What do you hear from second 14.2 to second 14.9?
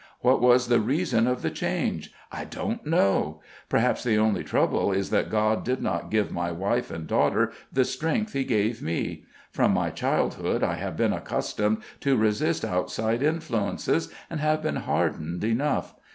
and have been